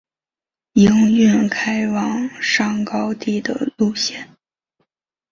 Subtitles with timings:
[0.73, 4.27] 营运开往上高地的路线。